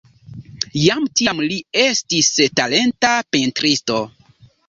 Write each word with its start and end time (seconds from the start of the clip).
Jam 0.83 1.03
tiam 1.19 1.41
li 1.51 1.57
estis 1.83 2.31
talenta 2.61 3.13
pentristo. 3.37 4.01